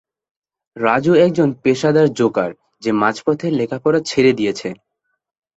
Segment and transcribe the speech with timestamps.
[0.75, 2.51] রাজু একজন পেশাদার-জোকার
[2.83, 4.69] যে মাঝপথে লেখাপড়া ছেড়ে দিয়েছে।